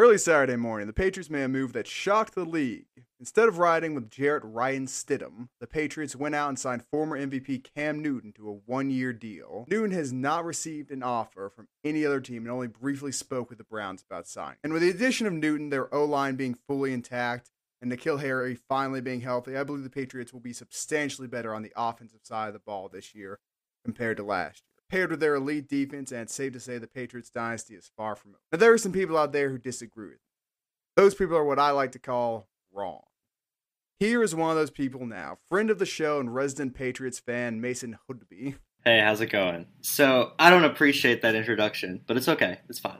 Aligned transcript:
Early 0.00 0.16
Saturday 0.16 0.56
morning, 0.56 0.86
the 0.86 0.94
Patriots 0.94 1.28
made 1.28 1.42
a 1.42 1.48
move 1.48 1.74
that 1.74 1.86
shocked 1.86 2.34
the 2.34 2.46
league. 2.46 2.86
Instead 3.18 3.48
of 3.48 3.58
riding 3.58 3.94
with 3.94 4.10
Jarrett 4.10 4.42
Ryan 4.46 4.86
Stidham, 4.86 5.50
the 5.60 5.66
Patriots 5.66 6.16
went 6.16 6.34
out 6.34 6.48
and 6.48 6.58
signed 6.58 6.86
former 6.90 7.18
MVP 7.18 7.62
Cam 7.74 8.00
Newton 8.00 8.32
to 8.32 8.48
a 8.48 8.52
one 8.64 8.88
year 8.88 9.12
deal. 9.12 9.66
Newton 9.68 9.90
has 9.90 10.10
not 10.10 10.46
received 10.46 10.90
an 10.90 11.02
offer 11.02 11.52
from 11.54 11.68
any 11.84 12.06
other 12.06 12.18
team 12.18 12.44
and 12.44 12.50
only 12.50 12.66
briefly 12.66 13.12
spoke 13.12 13.50
with 13.50 13.58
the 13.58 13.64
Browns 13.64 14.02
about 14.02 14.26
signing. 14.26 14.56
And 14.64 14.72
with 14.72 14.80
the 14.80 14.88
addition 14.88 15.26
of 15.26 15.34
Newton, 15.34 15.68
their 15.68 15.94
O 15.94 16.06
line 16.06 16.36
being 16.36 16.56
fully 16.66 16.94
intact, 16.94 17.50
and 17.82 17.92
N'Keal 17.92 18.22
Harry 18.22 18.54
finally 18.54 19.02
being 19.02 19.20
healthy, 19.20 19.54
I 19.54 19.64
believe 19.64 19.84
the 19.84 19.90
Patriots 19.90 20.32
will 20.32 20.40
be 20.40 20.54
substantially 20.54 21.28
better 21.28 21.54
on 21.54 21.60
the 21.60 21.74
offensive 21.76 22.20
side 22.22 22.46
of 22.46 22.54
the 22.54 22.60
ball 22.60 22.88
this 22.88 23.14
year 23.14 23.38
compared 23.84 24.16
to 24.16 24.22
last 24.22 24.62
year. 24.62 24.69
Paired 24.90 25.10
with 25.10 25.20
their 25.20 25.36
elite 25.36 25.68
defense, 25.68 26.10
and 26.10 26.22
it's 26.22 26.34
safe 26.34 26.52
to 26.52 26.60
say 26.60 26.76
the 26.76 26.88
Patriots 26.88 27.30
dynasty 27.30 27.74
is 27.74 27.90
far 27.96 28.16
from 28.16 28.32
over. 28.32 28.40
Now, 28.50 28.58
there 28.58 28.72
are 28.72 28.78
some 28.78 28.90
people 28.90 29.16
out 29.16 29.32
there 29.32 29.48
who 29.48 29.56
disagree 29.56 30.06
with 30.06 30.14
me. 30.14 30.18
Those 30.96 31.14
people 31.14 31.36
are 31.36 31.44
what 31.44 31.60
I 31.60 31.70
like 31.70 31.92
to 31.92 32.00
call 32.00 32.48
wrong. 32.72 33.02
Here 34.00 34.20
is 34.22 34.34
one 34.34 34.50
of 34.50 34.56
those 34.56 34.70
people 34.70 35.06
now, 35.06 35.38
friend 35.48 35.70
of 35.70 35.78
the 35.78 35.86
show 35.86 36.18
and 36.18 36.34
resident 36.34 36.74
Patriots 36.74 37.20
fan, 37.20 37.60
Mason 37.60 37.98
Hoodby. 38.08 38.56
Hey, 38.84 38.98
how's 39.00 39.20
it 39.20 39.26
going? 39.26 39.66
So, 39.82 40.32
I 40.40 40.50
don't 40.50 40.64
appreciate 40.64 41.22
that 41.22 41.36
introduction, 41.36 42.00
but 42.08 42.16
it's 42.16 42.28
okay. 42.28 42.58
It's 42.68 42.80
fine. 42.80 42.98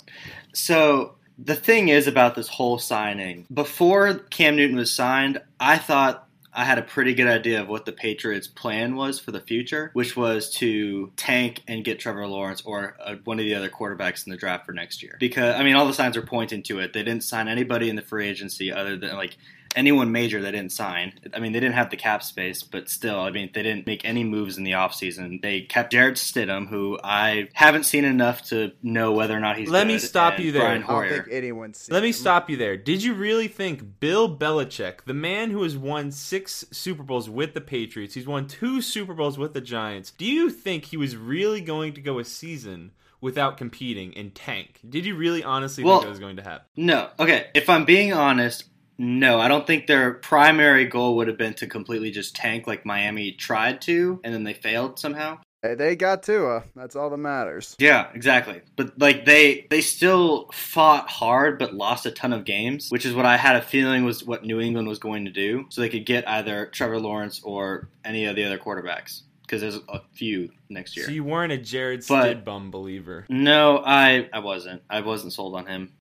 So, 0.55 1.17
the 1.39 1.57
thing 1.57 1.89
is 1.89 2.07
about 2.07 2.37
this 2.37 2.49
whole 2.49 2.79
signing, 2.79 3.47
before 3.53 4.15
Cam 4.15 4.55
Newton 4.55 4.77
was 4.77 4.93
signed, 4.93 5.41
I 5.59 5.79
thought 5.79 6.29
I 6.53 6.65
had 6.65 6.79
a 6.79 6.83
pretty 6.83 7.15
good 7.15 7.29
idea 7.29 7.61
of 7.61 7.69
what 7.69 7.85
the 7.85 7.93
Patriots' 7.93 8.49
plan 8.49 8.97
was 8.97 9.21
for 9.21 9.31
the 9.31 9.41
future, 9.41 9.91
which 9.93 10.17
was 10.17 10.51
to 10.55 11.13
tank 11.17 11.63
and 11.69 11.85
get 11.85 12.01
Trevor 12.01 12.27
Lawrence 12.27 12.63
or 12.65 12.97
uh, 13.05 13.15
one 13.25 13.39
of 13.39 13.45
the 13.45 13.55
other 13.55 13.69
quarterbacks 13.69 14.27
in 14.27 14.31
the 14.31 14.37
draft 14.37 14.67
for 14.67 14.73
next 14.73 15.03
year. 15.03 15.17
Because, 15.21 15.55
I 15.55 15.63
mean, 15.63 15.77
all 15.77 15.87
the 15.87 15.95
signs 15.95 16.17
are 16.17 16.23
pointing 16.23 16.63
to 16.65 16.81
it. 16.81 16.93
They 16.93 17.05
didn't 17.05 17.23
sign 17.23 17.47
anybody 17.47 17.89
in 17.89 17.97
the 17.97 18.03
free 18.03 18.29
agency 18.29 18.73
other 18.73 18.97
than, 18.97 19.15
like, 19.17 19.37
anyone 19.77 20.13
major 20.13 20.41
they 20.41 20.51
didn't 20.51 20.73
sign. 20.73 21.13
I 21.35 21.39
mean, 21.41 21.53
they 21.53 21.61
didn't 21.61 21.75
have 21.75 21.91
the 21.91 21.97
cap 21.97 22.23
space, 22.23 22.63
but 22.63 22.89
still, 22.89 23.21
I 23.21 23.31
mean, 23.31 23.51
they 23.55 23.63
didn't 23.63 23.87
make 23.87 24.05
any 24.05 24.25
moves 24.25 24.59
in 24.59 24.65
the 24.65 24.73
offseason. 24.73 25.43
They 25.43 25.63
kept 25.63 25.93
Jarrett 25.93 26.17
Stidham, 26.17 26.69
who 26.69 26.99
I 27.05 27.49
haven't 27.55 27.85
seen 27.85 28.05
enough 28.05 28.43
to 28.51 28.73
know 28.83 29.13
whether 29.13 29.37
or 29.37 29.41
not 29.41 29.57
he's 29.59 29.69
Let 29.69 29.83
good, 29.85 29.93
me 29.95 29.99
stop 29.99 30.39
you 30.39 30.53
there. 30.53 30.63
Brian 30.63 30.85
I 30.85 30.87
don't 30.87 31.09
think 31.09 31.29
anyone's 31.31 31.79
seen 31.79 31.95
Let 31.95 32.03
me 32.03 32.13
stop 32.13 32.51
you 32.51 32.57
there. 32.57 32.77
Did 32.77 33.03
you 33.03 33.15
really 33.15 33.49
think 33.49 34.01
Bill 34.01 34.35
Belichick, 34.37 35.05
the 35.07 35.15
man 35.15 35.51
who 35.51 35.63
has 35.63 35.77
won 35.77 36.11
six 36.11 36.65
Super 36.73 37.03
Bowls 37.03 37.29
with 37.31 37.55
the 37.55 37.61
Patriots, 37.61 38.15
he's 38.15 38.27
won 38.27 38.47
two 38.47 38.81
Super 38.83 39.15
Bowls 39.15 39.39
with 39.39 39.55
the 39.55 39.61
Giants, 39.61 40.11
do 40.11 40.25
you 40.25 40.51
think 40.51 40.87
he 40.87 40.97
was 40.97 41.17
really 41.17 41.61
going 41.61 41.93
to 41.95 42.01
go 42.01 42.19
a 42.19 42.25
season 42.25 42.93
without 43.21 43.59
competing 43.59 44.17
and 44.17 44.35
tank? 44.35 44.81
Did 44.89 45.05
you 45.05 45.15
really 45.15 45.45
honestly 45.45 45.85
Well- 45.85 45.99
think 45.99 46.07
it 46.07 46.11
was 46.11 46.19
going 46.19 46.37
to 46.37 46.43
happen? 46.43 46.65
No. 46.77 47.11
Okay. 47.19 47.49
If 47.55 47.69
I'm 47.69 47.85
being 47.85 48.13
honest, 48.15 48.65
no. 49.01 49.41
I 49.41 49.49
don't 49.49 49.67
think 49.67 49.87
their 49.87 50.15
primary 50.15 50.85
goal 50.85 51.17
would 51.17 51.29
have 51.29 51.39
been 51.39 51.55
to 51.55 51.67
completely 51.67 52.11
just 52.11 52.37
tank 52.37 52.67
like 52.67 52.85
Miami 52.87 53.33
tried 53.33 53.81
to, 53.83 54.21
and 54.25 54.33
then 54.35 54.45
they 54.45 54.55
failed 54.55 54.99
somehow. 54.99 55.39
Hey, 55.63 55.75
they 55.75 55.95
got 55.95 56.23
Tua. 56.23 56.65
That's 56.75 56.97
all 56.97 57.11
that 57.11 57.19
matters. 57.19 57.77
Yeah, 57.79 58.09
exactly. 58.15 58.63
But 58.77 58.99
like 58.99 59.27
they 59.27 59.67
they 59.69 59.83
still 59.83 60.49
fought 60.55 61.11
hard 61.11 61.59
but 61.59 61.75
lost 61.75 62.07
a 62.07 62.11
ton 62.11 62.33
of 62.33 62.45
games, 62.47 62.89
which 62.89 63.05
is 63.05 63.13
what 63.15 63.27
I 63.27 63.37
had 63.37 63.57
a 63.57 63.63
feeling 63.63 64.05
was 64.05 64.25
what 64.25 64.43
New 64.43 64.59
England 64.61 64.89
was 64.89 64.99
going 64.99 65.27
to 65.27 65.31
do. 65.31 65.67
So 65.69 65.83
they 65.83 65.91
could 65.91 66.07
get 66.07 66.27
either 66.27 66.67
Trevor 66.67 66.99
Lawrence 66.99 67.43
or 67.45 67.89
any 68.07 68.25
of 68.25 68.37
the 68.37 68.45
other 68.45 68.57
quarterbacks 68.59 69.23
because 69.43 69.61
there's 69.61 69.81
a 69.91 70.01
few 70.15 70.49
next 70.71 70.97
year. 70.97 71.05
So 71.05 71.13
you 71.13 71.25
weren't 71.25 71.53
a 71.53 71.59
Jarrett 71.59 72.07
But- 72.09 72.43
Stidham 72.45 72.71
believer. 72.71 73.27
no, 73.29 73.83
I 73.85 74.31
I 74.33 74.39
wasn't. 74.39 74.81
I 74.89 75.03
wasn't 75.03 75.35
sold 75.35 75.57
on 75.57 75.67
him. 75.67 75.93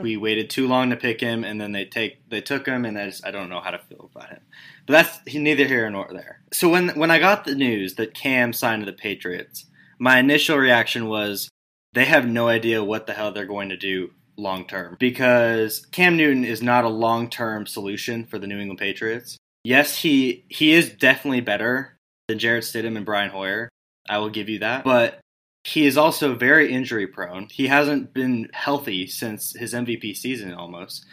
We 0.00 0.16
waited 0.16 0.50
too 0.50 0.68
long 0.68 0.90
to 0.90 0.96
pick 0.96 1.20
him, 1.20 1.44
and 1.44 1.60
then 1.60 1.72
they 1.72 1.84
take 1.84 2.28
they 2.28 2.40
took 2.40 2.66
him, 2.66 2.84
and 2.84 2.98
I 2.98 3.06
just 3.06 3.26
I 3.26 3.30
don't 3.30 3.48
know 3.48 3.60
how 3.60 3.70
to 3.70 3.78
feel 3.78 4.10
about 4.14 4.30
him. 4.30 4.40
But 4.86 4.92
that's 4.92 5.18
he- 5.26 5.38
neither 5.38 5.66
here 5.66 5.88
nor 5.90 6.08
there. 6.12 6.40
So 6.52 6.68
when 6.68 6.90
when 6.90 7.10
I 7.10 7.18
got 7.18 7.44
the 7.44 7.54
news 7.54 7.94
that 7.94 8.14
Cam 8.14 8.52
signed 8.52 8.82
to 8.82 8.90
the 8.90 8.96
Patriots, 8.96 9.66
my 9.98 10.18
initial 10.18 10.56
reaction 10.56 11.08
was 11.08 11.48
they 11.92 12.04
have 12.04 12.26
no 12.26 12.48
idea 12.48 12.84
what 12.84 13.06
the 13.06 13.12
hell 13.12 13.32
they're 13.32 13.46
going 13.46 13.68
to 13.70 13.76
do 13.76 14.10
long 14.36 14.66
term 14.66 14.96
because 14.98 15.84
Cam 15.86 16.16
Newton 16.16 16.44
is 16.44 16.62
not 16.62 16.84
a 16.84 16.88
long 16.88 17.28
term 17.28 17.66
solution 17.66 18.24
for 18.24 18.38
the 18.38 18.46
New 18.46 18.58
England 18.58 18.78
Patriots. 18.78 19.36
Yes, 19.64 19.98
he 19.98 20.44
he 20.48 20.72
is 20.72 20.90
definitely 20.90 21.40
better 21.40 21.96
than 22.28 22.38
Jarrett 22.38 22.64
Stidham 22.64 22.96
and 22.96 23.06
Brian 23.06 23.30
Hoyer. 23.30 23.68
I 24.08 24.18
will 24.18 24.30
give 24.30 24.48
you 24.48 24.60
that, 24.60 24.84
but 24.84 25.20
he 25.64 25.86
is 25.86 25.96
also 25.96 26.34
very 26.34 26.72
injury 26.72 27.06
prone. 27.06 27.48
He 27.50 27.68
hasn't 27.68 28.12
been 28.12 28.48
healthy 28.52 29.06
since 29.06 29.52
his 29.52 29.74
MVP 29.74 30.16
season 30.16 30.54
almost. 30.54 31.04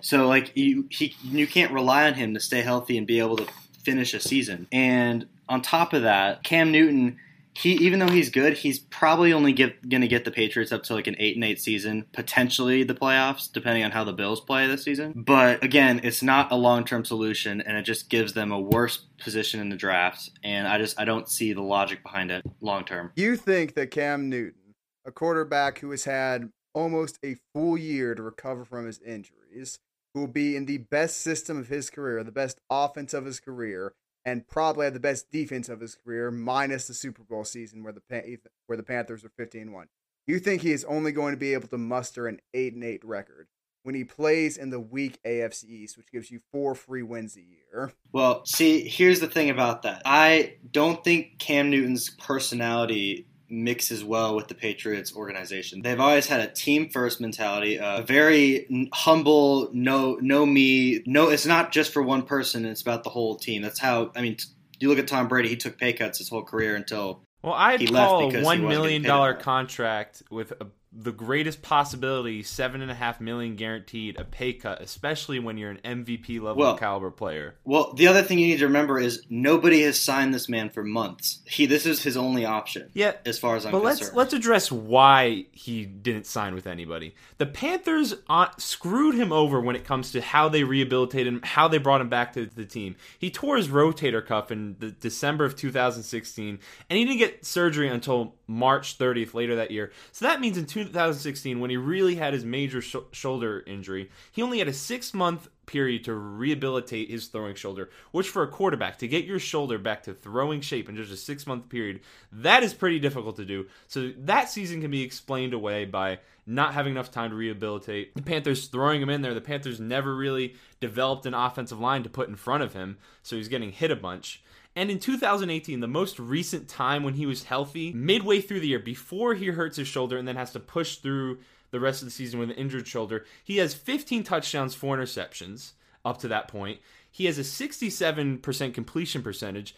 So 0.00 0.28
like 0.28 0.56
you 0.56 0.86
he 0.90 1.16
you 1.22 1.46
can't 1.46 1.72
rely 1.72 2.06
on 2.06 2.14
him 2.14 2.34
to 2.34 2.40
stay 2.40 2.62
healthy 2.62 2.98
and 2.98 3.06
be 3.06 3.18
able 3.18 3.36
to 3.38 3.46
finish 3.82 4.14
a 4.14 4.20
season. 4.20 4.68
And 4.70 5.26
on 5.48 5.62
top 5.62 5.92
of 5.92 6.02
that, 6.02 6.44
Cam 6.44 6.70
Newton 6.70 7.18
he 7.56 7.72
even 7.72 7.98
though 7.98 8.08
he's 8.08 8.28
good, 8.28 8.52
he's 8.54 8.78
probably 8.78 9.32
only 9.32 9.52
gonna 9.52 10.06
get 10.06 10.24
the 10.24 10.30
Patriots 10.30 10.72
up 10.72 10.82
to 10.84 10.94
like 10.94 11.06
an 11.06 11.16
eight 11.18 11.36
and 11.36 11.44
eight 11.44 11.60
season, 11.60 12.04
potentially 12.12 12.82
the 12.82 12.94
playoffs, 12.94 13.50
depending 13.50 13.82
on 13.82 13.90
how 13.90 14.04
the 14.04 14.12
Bills 14.12 14.40
play 14.40 14.66
this 14.66 14.84
season. 14.84 15.12
But 15.16 15.64
again, 15.64 16.00
it's 16.04 16.22
not 16.22 16.52
a 16.52 16.56
long 16.56 16.84
term 16.84 17.04
solution, 17.04 17.62
and 17.62 17.76
it 17.78 17.82
just 17.82 18.10
gives 18.10 18.34
them 18.34 18.52
a 18.52 18.60
worse 18.60 19.06
position 19.18 19.60
in 19.60 19.70
the 19.70 19.76
draft. 19.76 20.30
And 20.44 20.68
I 20.68 20.76
just 20.78 21.00
I 21.00 21.06
don't 21.06 21.28
see 21.28 21.54
the 21.54 21.62
logic 21.62 22.02
behind 22.02 22.30
it 22.30 22.44
long 22.60 22.84
term. 22.84 23.12
You 23.16 23.36
think 23.36 23.74
that 23.74 23.90
Cam 23.90 24.28
Newton, 24.28 24.74
a 25.06 25.10
quarterback 25.10 25.78
who 25.78 25.90
has 25.92 26.04
had 26.04 26.50
almost 26.74 27.18
a 27.24 27.36
full 27.54 27.78
year 27.78 28.14
to 28.14 28.22
recover 28.22 28.66
from 28.66 28.86
his 28.86 29.00
injuries, 29.00 29.78
who 30.12 30.20
will 30.20 30.26
be 30.26 30.56
in 30.56 30.66
the 30.66 30.78
best 30.78 31.22
system 31.22 31.58
of 31.58 31.68
his 31.68 31.88
career, 31.88 32.22
the 32.22 32.32
best 32.32 32.60
offense 32.70 33.14
of 33.14 33.24
his 33.24 33.40
career, 33.40 33.94
and 34.26 34.46
probably 34.48 34.84
had 34.84 34.92
the 34.92 35.00
best 35.00 35.30
defense 35.30 35.68
of 35.68 35.80
his 35.80 35.94
career, 35.94 36.32
minus 36.32 36.88
the 36.88 36.94
Super 36.94 37.22
Bowl 37.22 37.44
season 37.44 37.84
where 37.84 37.92
the 37.92 38.38
where 38.66 38.76
the 38.76 38.82
Panthers 38.82 39.22
were 39.22 39.30
15-1. 39.38 39.84
You 40.26 40.40
think 40.40 40.62
he 40.62 40.72
is 40.72 40.84
only 40.84 41.12
going 41.12 41.32
to 41.32 41.38
be 41.38 41.54
able 41.54 41.68
to 41.68 41.78
muster 41.78 42.26
an 42.26 42.40
8 42.52 42.74
and 42.74 42.82
8 42.82 43.04
record 43.04 43.46
when 43.84 43.94
he 43.94 44.02
plays 44.02 44.56
in 44.56 44.70
the 44.70 44.80
weak 44.80 45.20
AFC 45.24 45.64
East, 45.66 45.96
which 45.96 46.10
gives 46.10 46.28
you 46.32 46.40
four 46.50 46.74
free 46.74 47.04
wins 47.04 47.36
a 47.36 47.40
year? 47.40 47.92
Well, 48.10 48.44
see, 48.44 48.88
here's 48.88 49.20
the 49.20 49.28
thing 49.28 49.48
about 49.48 49.82
that. 49.82 50.02
I 50.04 50.56
don't 50.72 51.04
think 51.04 51.38
Cam 51.38 51.70
Newton's 51.70 52.10
personality 52.10 53.28
mixes 53.48 54.04
well 54.04 54.34
with 54.34 54.48
the 54.48 54.54
Patriots 54.54 55.14
organization. 55.14 55.82
They've 55.82 56.00
always 56.00 56.26
had 56.26 56.40
a 56.40 56.48
team 56.48 56.88
first 56.88 57.20
mentality, 57.20 57.78
a 57.80 58.02
very 58.06 58.66
n- 58.70 58.88
humble, 58.92 59.70
no 59.72 60.18
no 60.20 60.44
me, 60.44 61.02
no 61.06 61.28
it's 61.28 61.46
not 61.46 61.72
just 61.72 61.92
for 61.92 62.02
one 62.02 62.22
person, 62.22 62.64
it's 62.64 62.82
about 62.82 63.04
the 63.04 63.10
whole 63.10 63.36
team. 63.36 63.62
That's 63.62 63.78
how 63.78 64.10
I 64.16 64.22
mean 64.22 64.36
t- 64.36 64.46
you 64.80 64.88
look 64.88 64.98
at 64.98 65.08
Tom 65.08 65.28
Brady, 65.28 65.48
he 65.48 65.56
took 65.56 65.78
pay 65.78 65.92
cuts 65.92 66.18
his 66.18 66.28
whole 66.28 66.42
career 66.42 66.76
until 66.76 67.22
Well, 67.42 67.54
I'd 67.54 67.80
He 67.80 67.86
left 67.86 68.08
call 68.08 68.26
because 68.26 68.42
a 68.42 68.44
one 68.44 68.66
million 68.66 69.02
dollar 69.02 69.34
contract 69.34 70.22
with 70.30 70.52
a, 70.52 70.66
the 70.98 71.12
greatest 71.12 71.62
possibility 71.62 72.42
seven 72.42 72.80
and 72.80 72.90
a 72.90 72.94
half 72.94 73.20
million 73.20 73.54
guaranteed 73.56 74.18
a 74.18 74.24
pay 74.24 74.52
cut, 74.52 74.80
especially 74.80 75.38
when 75.38 75.58
you're 75.58 75.70
an 75.70 75.80
MVP 75.84 76.40
level 76.40 76.56
Well- 76.56 76.78
caliber 76.78 77.10
player. 77.10 77.54
Well, 77.64 77.92
the 77.94 78.08
other 78.08 78.22
thing 78.22 78.38
you 78.38 78.46
need 78.48 78.58
to 78.58 78.66
remember 78.66 78.98
is 78.98 79.22
nobody 79.28 79.82
has 79.82 80.00
signed 80.02 80.32
this 80.32 80.48
man 80.48 80.70
for 80.70 80.82
months. 80.82 81.40
He 81.46 81.66
this 81.66 81.84
is 81.86 82.02
his 82.02 82.16
only 82.16 82.44
option. 82.44 82.90
Yeah, 82.94 83.12
As 83.24 83.38
far 83.38 83.56
as 83.56 83.66
I'm 83.66 83.72
but 83.72 83.82
let's 83.82 84.12
let's 84.14 84.32
address 84.32 84.72
why 84.72 85.46
he 85.52 85.84
didn't 85.84 86.26
sign 86.26 86.54
with 86.54 86.66
anybody. 86.66 87.14
The 87.38 87.46
Panthers 87.46 88.14
uh, 88.28 88.48
screwed 88.56 89.14
him 89.14 89.32
over 89.32 89.60
when 89.60 89.76
it 89.76 89.84
comes 89.84 90.12
to 90.12 90.20
how 90.20 90.48
they 90.48 90.64
rehabilitated 90.64 91.32
him, 91.32 91.40
how 91.42 91.68
they 91.68 91.78
brought 91.78 92.00
him 92.00 92.08
back 92.08 92.32
to 92.34 92.46
the 92.46 92.64
team. 92.64 92.96
He 93.18 93.30
tore 93.30 93.56
his 93.56 93.68
rotator 93.68 94.24
cuff 94.24 94.50
in 94.50 94.76
the 94.78 94.90
December 94.90 95.44
of 95.44 95.56
2016, 95.56 96.58
and 96.88 96.98
he 96.98 97.04
didn't 97.04 97.18
get 97.18 97.44
surgery 97.44 97.88
until 97.88 98.34
March 98.46 98.98
30th 98.98 99.34
later 99.34 99.56
that 99.56 99.70
year. 99.70 99.92
So 100.12 100.24
that 100.26 100.40
means 100.40 100.56
in 100.56 100.66
2016, 100.66 101.60
when 101.60 101.70
he 101.70 101.76
really 101.76 102.14
had 102.14 102.32
his 102.32 102.44
major 102.44 102.80
sh- 102.80 102.96
shoulder 103.12 103.62
injury, 103.66 104.10
he 104.32 104.42
only 104.42 104.58
had 104.58 104.68
a 104.68 104.72
six 104.72 105.12
month 105.12 105.48
period 105.66 106.04
to 106.04 106.14
rehabilitate 106.14 107.10
his 107.10 107.26
throwing 107.26 107.56
shoulder, 107.56 107.90
which 108.12 108.28
for 108.28 108.42
a 108.42 108.48
quarterback 108.48 108.98
to 108.98 109.08
get 109.08 109.24
your 109.24 109.40
shoulder 109.40 109.78
back 109.78 110.04
to 110.04 110.14
throwing 110.14 110.60
shape 110.60 110.88
in 110.88 110.96
just 110.96 111.12
a 111.12 111.16
six 111.16 111.46
month 111.46 111.68
period, 111.68 112.00
that 112.32 112.62
is 112.62 112.72
pretty 112.72 112.98
difficult 112.98 113.36
to 113.36 113.44
do. 113.44 113.66
So 113.88 114.12
that 114.18 114.48
season 114.48 114.80
can 114.80 114.90
be 114.90 115.02
explained 115.02 115.52
away 115.52 115.84
by 115.84 116.20
not 116.46 116.74
having 116.74 116.92
enough 116.92 117.10
time 117.10 117.30
to 117.30 117.36
rehabilitate. 117.36 118.14
The 118.14 118.22
Panthers 118.22 118.68
throwing 118.68 119.02
him 119.02 119.10
in 119.10 119.22
there. 119.22 119.34
The 119.34 119.40
Panthers 119.40 119.80
never 119.80 120.14
really 120.14 120.54
developed 120.80 121.26
an 121.26 121.34
offensive 121.34 121.80
line 121.80 122.04
to 122.04 122.08
put 122.08 122.28
in 122.28 122.36
front 122.36 122.62
of 122.62 122.72
him, 122.72 122.98
so 123.22 123.36
he's 123.36 123.48
getting 123.48 123.72
hit 123.72 123.90
a 123.90 123.96
bunch. 123.96 124.42
And 124.76 124.90
in 124.90 124.98
2018, 125.00 125.80
the 125.80 125.88
most 125.88 126.18
recent 126.18 126.68
time 126.68 127.02
when 127.02 127.14
he 127.14 127.26
was 127.26 127.44
healthy, 127.44 127.92
midway 127.92 128.40
through 128.40 128.60
the 128.60 128.68
year, 128.68 128.78
before 128.78 129.34
he 129.34 129.46
hurts 129.46 129.78
his 129.78 129.88
shoulder 129.88 130.18
and 130.18 130.28
then 130.28 130.36
has 130.36 130.52
to 130.52 130.60
push 130.60 130.96
through 130.96 131.38
the 131.70 131.80
rest 131.80 132.02
of 132.02 132.06
the 132.06 132.12
season 132.12 132.38
with 132.38 132.50
an 132.50 132.56
injured 132.56 132.86
shoulder, 132.86 133.24
he 133.42 133.56
has 133.56 133.74
15 133.74 134.22
touchdowns, 134.22 134.74
four 134.74 134.96
interceptions 134.96 135.72
up 136.04 136.18
to 136.18 136.28
that 136.28 136.46
point. 136.46 136.78
He 137.10 137.24
has 137.24 137.38
a 137.38 137.42
67% 137.42 138.74
completion 138.74 139.22
percentage, 139.22 139.74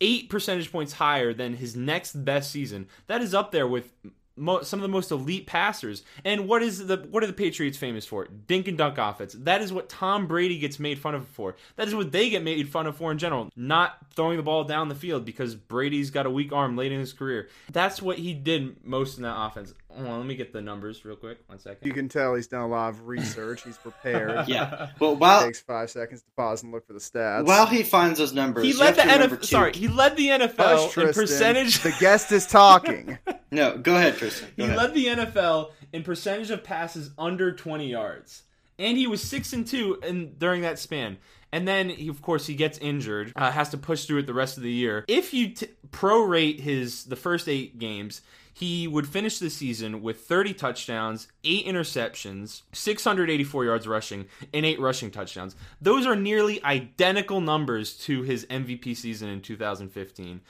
eight 0.00 0.30
percentage 0.30 0.72
points 0.72 0.94
higher 0.94 1.34
than 1.34 1.56
his 1.56 1.76
next 1.76 2.24
best 2.24 2.50
season. 2.50 2.88
That 3.06 3.20
is 3.20 3.34
up 3.34 3.52
there 3.52 3.68
with 3.68 3.92
mo- 4.40 4.62
some 4.62 4.78
of 4.80 4.82
the 4.82 4.88
most 4.88 5.10
elite 5.10 5.46
passers. 5.46 6.02
And 6.24 6.48
what 6.48 6.62
is 6.62 6.86
the 6.86 6.96
what 7.10 7.22
are 7.22 7.26
the 7.28 7.32
Patriots 7.32 7.76
famous 7.78 8.04
for? 8.06 8.26
Dink 8.46 8.66
and 8.66 8.76
dunk 8.78 8.98
offense. 8.98 9.34
That 9.38 9.62
is 9.62 9.72
what 9.72 9.88
Tom 9.88 10.26
Brady 10.26 10.58
gets 10.58 10.78
made 10.80 10.98
fun 10.98 11.14
of 11.14 11.26
for. 11.28 11.54
That 11.76 11.86
is 11.86 11.94
what 11.94 12.10
they 12.10 12.30
get 12.30 12.42
made 12.42 12.68
fun 12.68 12.86
of 12.86 12.96
for 12.96 13.12
in 13.12 13.18
general. 13.18 13.50
Not 13.54 13.96
throwing 14.14 14.36
the 14.36 14.42
ball 14.42 14.64
down 14.64 14.88
the 14.88 14.94
field 14.94 15.24
because 15.24 15.54
Brady's 15.54 16.10
got 16.10 16.26
a 16.26 16.30
weak 16.30 16.52
arm 16.52 16.76
late 16.76 16.90
in 16.92 16.98
his 16.98 17.12
career. 17.12 17.48
That's 17.70 18.00
what 18.02 18.18
he 18.18 18.34
did 18.34 18.84
most 18.84 19.16
in 19.18 19.22
that 19.22 19.36
offense. 19.38 19.74
Hold 19.92 20.06
on, 20.06 20.18
let 20.18 20.26
me 20.26 20.36
get 20.36 20.52
the 20.52 20.60
numbers 20.62 21.04
real 21.04 21.16
quick. 21.16 21.38
One 21.48 21.58
second. 21.58 21.86
You 21.86 21.92
can 21.92 22.08
tell 22.08 22.36
he's 22.36 22.46
done 22.46 22.60
a 22.62 22.68
lot 22.68 22.90
of 22.90 23.08
research. 23.08 23.64
He's 23.64 23.76
prepared. 23.76 24.30
Yeah. 24.48 24.90
Well, 25.00 25.12
It 25.12 25.18
while 25.18 25.42
takes 25.42 25.60
five 25.60 25.90
seconds 25.90 26.22
to 26.22 26.26
pause 26.36 26.62
and 26.62 26.70
look 26.72 26.86
for 26.86 26.92
the 26.92 26.98
stats. 27.00 27.44
while 27.44 27.66
he 27.66 27.82
finds 27.82 28.18
those 28.18 28.32
numbers, 28.32 28.64
He 28.64 28.72
led 28.72 28.94
the 28.94 29.02
NFL. 29.02 29.44
Sorry, 29.44 29.72
he 29.72 29.88
led 29.88 30.16
the 30.16 30.28
Hush, 30.28 30.40
NFL 30.56 30.84
in 30.86 30.90
Tristan. 30.92 31.12
percentage. 31.12 31.80
The 31.82 31.94
guest 31.98 32.30
is 32.32 32.46
talking. 32.46 33.18
No, 33.50 33.76
go 33.78 33.96
ahead, 33.96 34.16
Tristan. 34.16 34.48
Go 34.56 34.64
He 34.64 34.70
ahead. 34.70 34.76
led 34.78 34.94
the 34.94 35.06
NFL 35.06 35.70
in 35.92 36.02
percentage 36.02 36.50
of 36.50 36.62
passes 36.62 37.10
under 37.18 37.52
20 37.52 37.88
yards. 37.90 38.42
And 38.78 38.96
he 38.96 39.06
was 39.06 39.22
6 39.22 39.52
and 39.52 39.66
2 39.66 40.00
in, 40.06 40.34
during 40.38 40.62
that 40.62 40.78
span. 40.78 41.18
And 41.52 41.66
then, 41.66 41.88
he, 41.90 42.08
of 42.08 42.22
course, 42.22 42.46
he 42.46 42.54
gets 42.54 42.78
injured, 42.78 43.32
uh, 43.34 43.50
has 43.50 43.70
to 43.70 43.76
push 43.76 44.04
through 44.04 44.18
it 44.18 44.26
the 44.26 44.34
rest 44.34 44.56
of 44.56 44.62
the 44.62 44.70
year. 44.72 45.04
If 45.08 45.34
you 45.34 45.48
t- 45.48 45.66
prorate 45.90 46.60
his 46.60 47.04
the 47.04 47.16
first 47.16 47.48
eight 47.48 47.78
games, 47.78 48.20
he 48.54 48.86
would 48.86 49.08
finish 49.08 49.38
the 49.40 49.50
season 49.50 50.00
with 50.00 50.20
30 50.20 50.54
touchdowns, 50.54 51.26
8 51.42 51.66
interceptions, 51.66 52.62
684 52.72 53.64
yards 53.64 53.88
rushing, 53.88 54.26
and 54.54 54.64
8 54.64 54.78
rushing 54.80 55.10
touchdowns. 55.10 55.56
Those 55.80 56.06
are 56.06 56.14
nearly 56.16 56.62
identical 56.62 57.40
numbers 57.40 57.96
to 58.04 58.22
his 58.22 58.46
MVP 58.46 58.96
season 58.96 59.28
in 59.28 59.40
2015. 59.40 60.40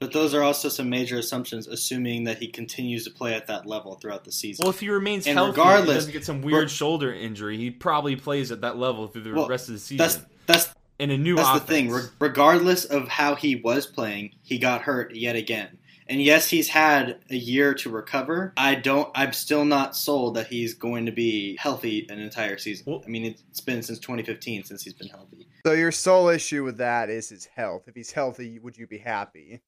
But 0.00 0.12
those 0.12 0.34
are 0.34 0.42
also 0.42 0.68
some 0.68 0.90
major 0.90 1.18
assumptions, 1.18 1.66
assuming 1.66 2.24
that 2.24 2.38
he 2.38 2.48
continues 2.48 3.04
to 3.04 3.10
play 3.10 3.34
at 3.34 3.46
that 3.46 3.64
level 3.66 3.94
throughout 3.94 4.24
the 4.24 4.32
season. 4.32 4.64
Well, 4.64 4.70
if 4.70 4.80
he 4.80 4.88
remains 4.90 5.26
And 5.26 5.38
healthy 5.38 5.48
and 5.50 5.56
regardless- 5.58 5.94
doesn't 5.96 6.12
get 6.12 6.24
some 6.24 6.42
weird 6.42 6.64
but- 6.64 6.70
shoulder 6.70 7.12
injury, 7.14 7.56
he 7.56 7.70
probably 7.70 8.16
plays 8.16 8.50
at 8.52 8.60
that 8.62 8.76
level 8.76 9.06
through 9.08 9.22
the 9.22 9.32
Well, 9.32 9.48
rest 9.48 9.68
of 9.68 9.74
the 9.74 9.80
season. 9.80 9.98
that's 9.98 10.18
that's 10.46 10.74
in 10.98 11.10
a 11.10 11.16
new 11.16 11.36
that's 11.36 11.48
offense. 11.48 11.62
the 11.64 11.66
thing. 11.72 11.90
Re- 11.90 12.02
regardless 12.20 12.84
of 12.84 13.08
how 13.08 13.34
he 13.34 13.56
was 13.56 13.86
playing, 13.86 14.32
he 14.42 14.58
got 14.58 14.82
hurt 14.82 15.14
yet 15.14 15.36
again. 15.36 15.78
And 16.06 16.20
yes, 16.22 16.50
he's 16.50 16.68
had 16.68 17.20
a 17.30 17.36
year 17.36 17.72
to 17.74 17.88
recover. 17.88 18.52
I 18.58 18.74
don't. 18.74 19.10
I'm 19.14 19.32
still 19.32 19.64
not 19.64 19.96
sold 19.96 20.34
that 20.36 20.48
he's 20.48 20.74
going 20.74 21.06
to 21.06 21.12
be 21.12 21.56
healthy 21.58 22.06
an 22.10 22.18
entire 22.18 22.58
season. 22.58 22.84
Well- 22.86 23.02
I 23.06 23.08
mean, 23.08 23.24
it's 23.24 23.60
been 23.62 23.82
since 23.82 23.98
2015 24.00 24.64
since 24.64 24.82
he's 24.82 24.92
been 24.92 25.08
healthy. 25.08 25.46
So 25.64 25.72
your 25.72 25.92
sole 25.92 26.28
issue 26.28 26.62
with 26.62 26.76
that 26.76 27.08
is 27.08 27.30
his 27.30 27.46
health. 27.46 27.84
If 27.88 27.94
he's 27.94 28.12
healthy, 28.12 28.58
would 28.58 28.76
you 28.76 28.86
be 28.86 28.98
happy? 28.98 29.62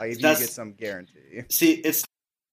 Like 0.00 0.12
if 0.12 0.16
you 0.16 0.22
get 0.22 0.50
some 0.50 0.72
guarantee. 0.72 1.42
See, 1.50 1.72
it's. 1.72 2.04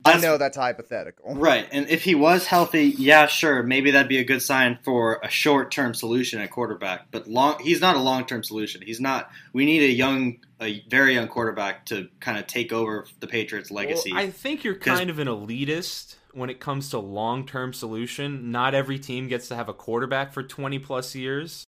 I 0.04 0.20
know 0.20 0.38
that's 0.38 0.58
hypothetical. 0.58 1.34
Right, 1.34 1.68
and 1.72 1.90
if 1.90 2.04
he 2.04 2.14
was 2.14 2.46
healthy, 2.46 2.94
yeah, 2.98 3.26
sure, 3.26 3.64
maybe 3.64 3.92
that'd 3.92 4.08
be 4.08 4.20
a 4.20 4.24
good 4.24 4.42
sign 4.42 4.78
for 4.84 5.20
a 5.24 5.30
short-term 5.30 5.96
solution 5.96 6.40
at 6.42 6.52
quarterback. 6.52 7.08
But 7.10 7.28
long, 7.28 7.58
he's 7.60 7.82
not 7.82 7.96
a 7.96 8.00
long-term 8.00 8.44
solution. 8.44 8.84
He's 8.84 9.00
not. 9.00 9.32
We 9.52 9.66
need 9.66 9.82
a 9.82 9.92
young, 9.92 10.38
a 10.62 10.84
very 10.90 11.16
young 11.16 11.28
quarterback 11.28 11.88
to 11.88 12.08
kind 12.20 12.38
of 12.38 12.46
take 12.46 12.72
over 12.72 13.08
the 13.20 13.26
Patriots' 13.26 13.72
legacy. 13.72 14.12
Well, 14.12 14.22
I 14.22 14.30
think 14.30 14.64
you're 14.64 14.76
kind 14.76 15.10
of 15.10 15.18
an 15.18 15.28
elitist 15.28 16.18
when 16.34 16.52
it 16.52 16.60
comes 16.60 16.90
to 16.90 17.00
long-term 17.00 17.74
solution. 17.74 18.52
Not 18.52 18.76
every 18.76 19.00
team 19.00 19.28
gets 19.28 19.48
to 19.48 19.56
have 19.56 19.70
a 19.70 19.74
quarterback 19.74 20.34
for 20.34 20.44
20 20.44 20.78
plus 20.80 21.16
years. 21.16 21.66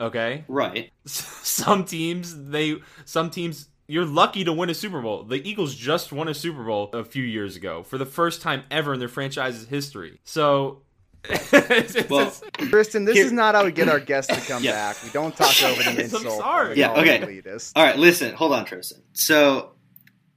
Okay, 0.00 0.44
right. 0.48 0.90
some 1.06 1.84
teams 1.84 2.48
they 2.48 2.76
some 3.04 3.30
teams 3.30 3.68
you're 3.88 4.04
lucky 4.04 4.44
to 4.44 4.52
win 4.52 4.70
a 4.70 4.74
Super 4.74 5.00
Bowl. 5.00 5.24
The 5.24 5.36
Eagles 5.48 5.74
just 5.74 6.12
won 6.12 6.28
a 6.28 6.34
Super 6.34 6.62
Bowl 6.62 6.90
a 6.92 7.04
few 7.04 7.24
years 7.24 7.56
ago 7.56 7.82
for 7.82 7.98
the 7.98 8.06
first 8.06 8.42
time 8.42 8.62
ever 8.70 8.92
in 8.94 9.00
their 9.00 9.08
franchise's 9.08 9.66
history. 9.66 10.20
So. 10.24 10.82
it's- 11.28 11.52
it's- 11.96 12.08
Well, 12.08 12.32
Tristan, 12.68 13.04
this 13.04 13.16
Here- 13.16 13.26
is 13.26 13.32
not 13.32 13.54
how 13.56 13.64
we 13.64 13.72
get 13.72 13.88
our 13.88 13.98
guests 13.98 14.32
to 14.32 14.40
come 14.40 14.62
Yeah. 14.62 14.72
back. 14.72 15.02
We 15.02 15.10
don't 15.10 15.36
talk 15.36 15.60
over 15.64 15.82
them 15.82 15.96
I'm 15.98 16.08
sorry. 16.08 16.78
Yeah, 16.78 16.92
okay. 16.92 17.18
elitist. 17.18 17.72
All 17.74 17.82
right, 17.84 17.98
listen, 17.98 18.34
hold 18.34 18.52
on, 18.52 18.64
Tristan. 18.66 19.02
So, 19.14 19.72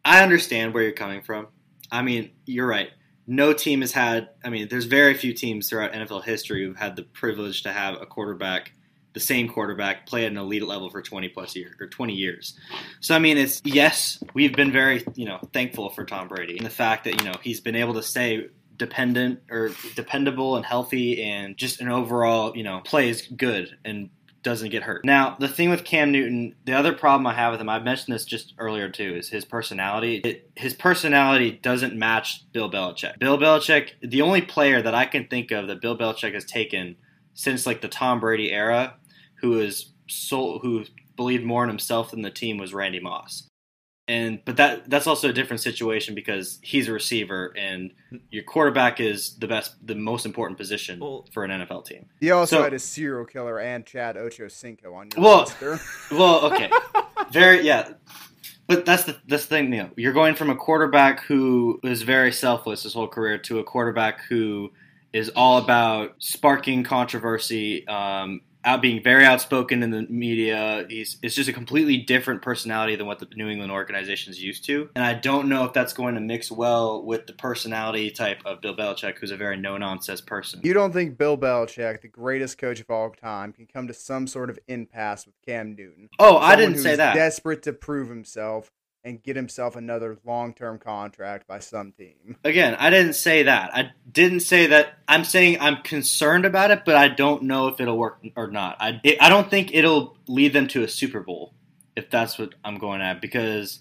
I 0.03 0.23
understand 0.23 0.73
where 0.73 0.81
you're 0.83 0.91
coming 0.93 1.21
from. 1.21 1.47
I 1.91 2.01
mean, 2.01 2.31
you're 2.45 2.65
right. 2.67 2.89
No 3.27 3.53
team 3.53 3.81
has 3.81 3.91
had. 3.91 4.29
I 4.43 4.49
mean, 4.49 4.67
there's 4.69 4.85
very 4.85 5.13
few 5.13 5.33
teams 5.33 5.69
throughout 5.69 5.91
NFL 5.93 6.23
history 6.23 6.65
who've 6.65 6.75
had 6.75 6.95
the 6.95 7.03
privilege 7.03 7.61
to 7.63 7.71
have 7.71 8.01
a 8.01 8.05
quarterback, 8.07 8.71
the 9.13 9.19
same 9.19 9.49
quarterback, 9.49 10.07
play 10.07 10.25
at 10.25 10.31
an 10.31 10.37
elite 10.37 10.65
level 10.65 10.89
for 10.89 11.01
20 11.01 11.29
plus 11.29 11.55
years 11.55 11.73
or 11.79 11.87
20 11.87 12.13
years. 12.13 12.57
So, 12.99 13.15
I 13.15 13.19
mean, 13.19 13.37
it's 13.37 13.61
yes, 13.63 14.23
we've 14.33 14.55
been 14.55 14.71
very, 14.71 15.03
you 15.15 15.25
know, 15.25 15.39
thankful 15.53 15.89
for 15.89 16.05
Tom 16.05 16.27
Brady 16.27 16.57
and 16.57 16.65
the 16.65 16.71
fact 16.71 17.03
that 17.05 17.19
you 17.19 17.25
know 17.25 17.35
he's 17.41 17.59
been 17.59 17.75
able 17.75 17.93
to 17.95 18.03
stay 18.03 18.47
dependent 18.77 19.39
or 19.49 19.69
dependable 19.95 20.55
and 20.55 20.65
healthy 20.65 21.21
and 21.21 21.55
just 21.57 21.81
an 21.81 21.89
overall, 21.89 22.55
you 22.55 22.63
know, 22.63 22.81
plays 22.83 23.27
good 23.27 23.77
and 23.85 24.09
doesn't 24.43 24.69
get 24.69 24.83
hurt. 24.83 25.05
Now, 25.05 25.35
the 25.39 25.47
thing 25.47 25.69
with 25.69 25.83
Cam 25.83 26.11
Newton, 26.11 26.55
the 26.65 26.73
other 26.73 26.93
problem 26.93 27.27
I 27.27 27.33
have 27.33 27.51
with 27.51 27.61
him, 27.61 27.69
I 27.69 27.79
mentioned 27.79 28.15
this 28.15 28.25
just 28.25 28.53
earlier 28.57 28.89
too, 28.89 29.15
is 29.15 29.29
his 29.29 29.45
personality. 29.45 30.15
It, 30.23 30.49
his 30.55 30.73
personality 30.73 31.51
doesn't 31.51 31.95
match 31.95 32.51
Bill 32.51 32.71
Belichick. 32.71 33.19
Bill 33.19 33.37
Belichick, 33.37 33.91
the 34.01 34.23
only 34.23 34.41
player 34.41 34.81
that 34.81 34.95
I 34.95 35.05
can 35.05 35.27
think 35.27 35.51
of 35.51 35.67
that 35.67 35.81
Bill 35.81 35.97
Belichick 35.97 36.33
has 36.33 36.45
taken 36.45 36.95
since 37.33 37.65
like 37.65 37.81
the 37.81 37.87
Tom 37.87 38.19
Brady 38.19 38.51
era, 38.51 38.95
who 39.41 39.59
is 39.59 39.91
so 40.07 40.59
who 40.59 40.85
believed 41.15 41.43
more 41.43 41.63
in 41.63 41.69
himself 41.69 42.11
than 42.11 42.21
the 42.21 42.31
team 42.31 42.57
was 42.57 42.73
Randy 42.73 42.99
Moss. 42.99 43.47
And 44.07 44.41
but 44.45 44.57
that 44.57 44.89
that's 44.89 45.07
also 45.07 45.29
a 45.29 45.33
different 45.33 45.61
situation 45.61 46.15
because 46.15 46.59
he's 46.61 46.87
a 46.89 46.91
receiver 46.91 47.53
and 47.57 47.93
your 48.29 48.43
quarterback 48.43 48.99
is 48.99 49.37
the 49.37 49.47
best 49.47 49.75
the 49.85 49.95
most 49.95 50.25
important 50.25 50.57
position 50.57 50.99
Well- 50.99 51.27
for 51.33 51.43
an 51.45 51.51
NFL 51.51 51.85
team. 51.85 52.07
You 52.19 52.33
also 52.33 52.57
So- 52.57 52.63
had 52.63 52.73
a 52.73 52.79
serial 52.79 53.25
killer 53.25 53.59
and 53.59 53.85
Chad 53.85 54.15
Ochocinco 54.17 54.93
on 54.93 55.09
your 55.15 55.23
Well- 55.23 55.37
roster. 55.39 55.79
Well, 56.11 56.45
okay. 56.51 56.69
very 57.31 57.61
yeah. 57.61 57.93
But 58.67 58.85
that's 58.85 59.03
the 59.03 59.17
this 59.27 59.45
thing, 59.45 59.71
you 59.71 59.83
know. 59.83 59.89
You're 59.95 60.13
going 60.13 60.35
from 60.35 60.49
a 60.49 60.55
quarterback 60.55 61.21
who 61.21 61.79
is 61.83 62.01
very 62.01 62.31
selfless 62.31 62.83
his 62.83 62.93
whole 62.93 63.07
career 63.07 63.37
to 63.39 63.59
a 63.59 63.63
quarterback 63.63 64.21
who 64.27 64.71
is 65.13 65.29
all 65.35 65.57
about 65.57 66.15
sparking 66.19 66.83
controversy, 66.83 67.85
um, 67.87 68.41
out 68.63 68.81
being 68.81 69.03
very 69.03 69.25
outspoken 69.25 69.83
in 69.83 69.91
the 69.91 70.03
media. 70.03 70.85
He's 70.89 71.17
it's 71.21 71.35
just 71.35 71.49
a 71.49 71.53
completely 71.53 71.97
different 71.97 72.41
personality 72.41 72.95
than 72.95 73.07
what 73.07 73.19
the 73.19 73.27
New 73.35 73.49
England 73.49 73.71
organization 73.71 74.31
is 74.31 74.41
used 74.41 74.65
to. 74.65 74.89
And 74.95 75.03
I 75.03 75.13
don't 75.13 75.49
know 75.49 75.65
if 75.65 75.73
that's 75.73 75.93
going 75.93 76.15
to 76.15 76.21
mix 76.21 76.51
well 76.51 77.03
with 77.03 77.27
the 77.27 77.33
personality 77.33 78.11
type 78.11 78.41
of 78.45 78.61
Bill 78.61 78.75
Belichick, 78.75 79.17
who's 79.17 79.31
a 79.31 79.37
very 79.37 79.57
no 79.57 79.77
nonsense 79.77 80.21
person. 80.21 80.61
You 80.63 80.73
don't 80.73 80.93
think 80.93 81.17
Bill 81.17 81.37
Belichick, 81.37 82.01
the 82.01 82.07
greatest 82.07 82.57
coach 82.57 82.79
of 82.79 82.89
all 82.89 83.09
time, 83.09 83.53
can 83.53 83.65
come 83.65 83.87
to 83.87 83.93
some 83.93 84.27
sort 84.27 84.49
of 84.49 84.59
impasse 84.67 85.25
with 85.25 85.35
Cam 85.45 85.75
Newton? 85.75 86.09
oh, 86.19 86.37
I 86.37 86.55
didn't 86.55 86.77
say 86.77 86.95
that. 86.95 87.15
Desperate 87.15 87.63
to 87.63 87.73
prove 87.73 88.09
himself 88.09 88.71
and 89.03 89.21
get 89.23 89.35
himself 89.35 89.75
another 89.75 90.17
long-term 90.25 90.77
contract 90.79 91.47
by 91.47 91.59
some 91.59 91.91
team. 91.91 92.37
Again, 92.43 92.75
I 92.75 92.89
didn't 92.89 93.13
say 93.13 93.43
that. 93.43 93.73
I 93.75 93.91
didn't 94.11 94.41
say 94.41 94.67
that. 94.67 94.93
I'm 95.07 95.23
saying 95.23 95.57
I'm 95.59 95.77
concerned 95.83 96.45
about 96.45 96.71
it, 96.71 96.83
but 96.85 96.95
I 96.95 97.07
don't 97.07 97.43
know 97.43 97.67
if 97.67 97.79
it'll 97.81 97.97
work 97.97 98.19
or 98.35 98.47
not. 98.47 98.77
I, 98.79 98.99
it, 99.03 99.17
I 99.21 99.29
don't 99.29 99.49
think 99.49 99.73
it'll 99.73 100.17
lead 100.27 100.53
them 100.53 100.67
to 100.69 100.83
a 100.83 100.87
Super 100.87 101.21
Bowl, 101.21 101.53
if 101.95 102.09
that's 102.09 102.37
what 102.37 102.53
I'm 102.63 102.77
going 102.77 103.01
at, 103.01 103.21
because 103.21 103.79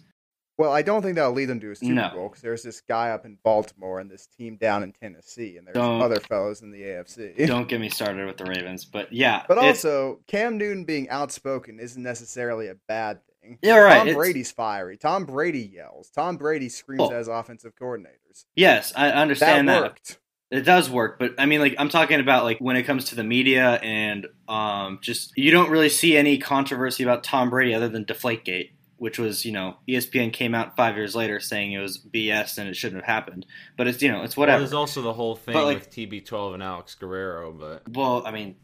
Well, 0.57 0.73
I 0.73 0.81
don't 0.83 1.03
think 1.03 1.17
that'll 1.17 1.33
lead 1.33 1.47
them 1.51 1.61
to 1.61 1.71
a 1.71 1.77
Super 1.77 1.93
No. 1.93 2.11
Bowl 2.15 2.29
because 2.29 2.43
there's 2.43 2.63
this 2.63 2.81
guy 2.81 3.11
up 3.11 3.25
in 3.27 3.37
Baltimore 3.45 4.01
and 4.01 4.11
this 4.11 4.27
team 4.27 4.57
down 4.57 4.83
in 4.83 4.93
Tennessee, 4.93 5.57
and 5.59 5.67
there's 5.67 5.75
Don't- 5.75 6.01
other 6.03 6.21
fellows 6.21 6.63
in 6.63 6.71
the 6.71 6.83
AFC. 6.83 7.47
don't 7.47 7.69
get 7.69 7.81
me 7.81 7.91
started 7.91 8.27
with 8.27 8.39
the 8.39 8.45
Ravens. 8.47 8.87
But 8.87 9.13
yeah, 9.13 9.43
But 9.49 9.59
also, 9.59 10.21
Cam 10.27 10.57
Newton 10.57 10.85
being 10.85 11.11
outspoken 11.11 11.79
isn't 11.79 12.03
necessarily 12.03 12.69
a 12.69 12.75
bad 12.89 13.21
thing. 13.43 13.59
Yeah, 13.63 13.77
right, 13.79 13.99
Tom 13.99 14.09
it's- 14.09 14.17
Brady's 14.17 14.51
fiery. 14.53 14.97
Tom 14.97 15.25
Brady 15.25 15.71
yells. 15.75 16.11
Tom 16.11 16.37
Brady 16.37 16.69
screams 16.69 17.01
Well, 17.01 17.13
as 17.13 17.29
offensive 17.29 17.75
coordinators. 17.75 18.45
yes, 18.55 18.93
I 18.97 19.11
understand 19.11 19.69
that. 19.69 19.83
worked. 19.83 20.19
It 20.51 20.63
does 20.63 20.91
work, 20.91 21.21
but 21.21 21.35
I 21.39 21.47
mean, 21.47 21.61
like 21.61 21.77
I'm 21.79 21.89
talking 21.91 22.19
about 22.19 22.43
like 22.43 22.59
when 22.59 22.75
it 22.75 22.83
comes 22.83 23.07
to 23.07 23.15
the 23.15 23.23
media 23.23 23.75
and 23.85 24.27
um, 24.49 24.99
just 25.01 25.33
you 25.37 25.53
don't 25.53 25.71
really 25.71 25.89
see 25.89 26.17
any 26.17 26.39
controversy 26.39 27.05
about 27.05 27.23
Tom 27.23 27.51
Brady 27.51 27.73
other 27.73 27.89
than 27.89 28.05
Deflategate, 28.05 28.71
which 28.97 29.17
was 29.17 29.45
you 29.45 29.53
know 29.53 29.77
ESPN 29.89 30.33
came 30.33 30.53
out 30.57 30.75
five 30.75 30.97
years 30.97 31.15
later 31.15 31.39
saying 31.39 31.71
it 31.71 31.79
was 31.79 31.99
BS 32.05 32.59
and 32.59 32.69
it 32.69 32.75
shouldn't 32.75 33.01
have 33.03 33.07
happened. 33.09 33.47
But 33.77 33.87
it's 33.87 34.03
you 34.03 34.11
know 34.11 34.25
it's 34.25 34.37
Well, 34.37 34.43
whatever. 34.43 34.59
there's 34.63 34.73
also 34.73 35.03
the 35.03 35.13
whole 35.13 35.37
thing 35.37 35.55
But, 35.55 35.67
like- 35.67 35.79
with 35.79 35.91
TB12 35.93 36.55
and 36.55 36.63
Alex 36.65 36.97
Guerrero, 36.97 37.53
but 37.53 37.89
well, 37.89 38.25
I 38.27 38.33
mean, 38.33 38.57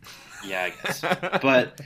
yeah, 0.44 0.62
I 0.64 0.70
guess, 0.70 1.00
but 1.40 1.80